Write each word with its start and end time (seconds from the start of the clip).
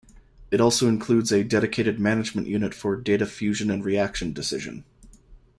It 0.49 0.59
also 0.59 0.87
includes 0.87 1.31
a 1.31 1.43
dedicated 1.43 1.99
management 1.99 2.47
unit 2.47 2.73
for 2.73 2.95
data 2.95 3.27
fusion 3.27 3.69
and 3.69 3.85
reaction 3.85 4.33
decision. 4.33 4.83